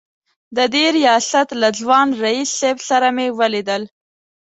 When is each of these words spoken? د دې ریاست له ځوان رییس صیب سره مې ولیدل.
د 0.57 0.59
دې 0.73 0.85
ریاست 0.97 1.47
له 1.61 1.69
ځوان 1.79 2.07
رییس 2.23 2.49
صیب 2.59 2.77
سره 2.89 3.07
مې 3.15 3.27
ولیدل. 3.39 3.83